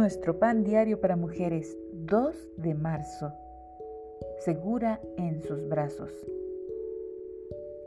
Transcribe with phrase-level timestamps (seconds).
[0.00, 3.34] nuestro pan diario para mujeres, 2 de marzo.
[4.38, 6.10] Segura en sus brazos.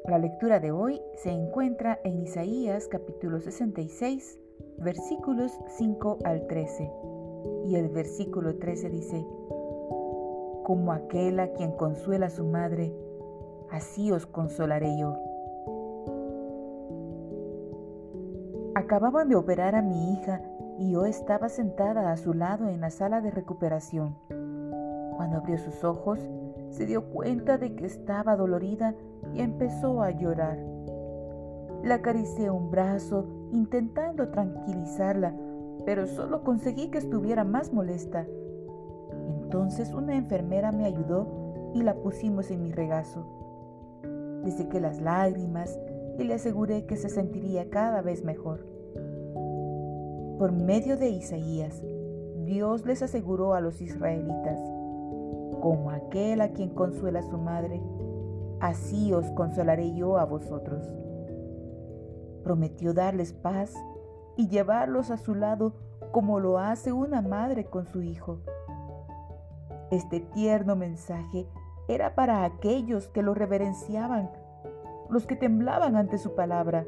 [0.05, 4.39] La lectura de hoy se encuentra en Isaías capítulo 66,
[4.77, 6.87] versículos 5 al 13.
[7.65, 9.25] Y el versículo 13 dice,
[10.65, 12.93] Como aquel a quien consuela su madre,
[13.71, 15.17] así os consolaré yo.
[18.75, 20.43] Acababan de operar a mi hija
[20.77, 24.15] y yo estaba sentada a su lado en la sala de recuperación.
[25.15, 26.19] Cuando abrió sus ojos,
[26.69, 28.95] se dio cuenta de que estaba dolorida
[29.33, 30.57] y empezó a llorar.
[31.83, 35.33] La acaricié un brazo intentando tranquilizarla,
[35.85, 38.25] pero solo conseguí que estuviera más molesta.
[39.27, 43.25] Entonces una enfermera me ayudó y la pusimos en mi regazo.
[44.43, 45.79] Le sequé las lágrimas
[46.17, 48.65] y le aseguré que se sentiría cada vez mejor.
[50.37, 51.79] Por medio de Isaías,
[52.43, 54.59] Dios les aseguró a los israelitas,
[55.61, 57.79] como aquel a quien consuela su madre,
[58.59, 60.83] así os consolaré yo a vosotros.
[62.43, 63.75] Prometió darles paz
[64.35, 65.75] y llevarlos a su lado
[66.11, 68.39] como lo hace una madre con su hijo.
[69.91, 71.47] Este tierno mensaje
[71.87, 74.31] era para aquellos que lo reverenciaban,
[75.11, 76.87] los que temblaban ante su palabra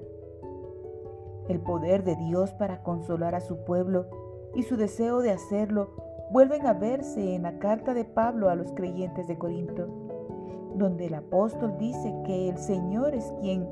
[1.48, 4.08] el poder de Dios para consolar a su pueblo
[4.56, 5.90] y su deseo de hacerlo
[6.32, 9.88] vuelven a verse en la carta de Pablo a los creyentes de Corinto,
[10.76, 13.68] donde el apóstol dice que el Señor es quien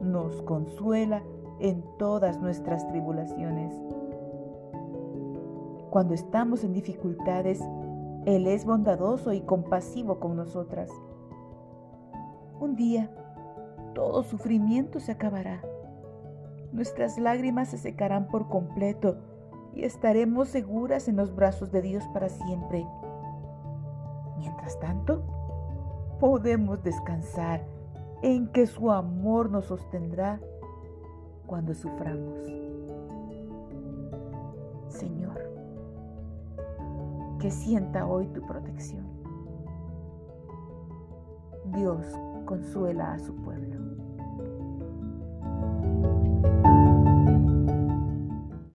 [0.00, 1.22] nos consuela
[1.58, 3.74] en todas nuestras tribulaciones.
[5.90, 7.60] Cuando estamos en dificultades,
[8.26, 10.90] Él es bondadoso y compasivo con nosotras.
[12.60, 13.10] Un día,
[13.94, 15.62] todo sufrimiento se acabará
[16.76, 19.16] nuestras lágrimas se secarán por completo
[19.74, 22.86] y estaremos seguras en los brazos de Dios para siempre.
[24.36, 25.22] Mientras tanto,
[26.20, 27.64] podemos descansar
[28.22, 30.38] en que su amor nos sostendrá
[31.46, 32.38] cuando suframos.
[34.88, 35.50] Señor,
[37.40, 39.06] que sienta hoy tu protección.
[41.72, 42.04] Dios
[42.44, 43.85] consuela a su pueblo.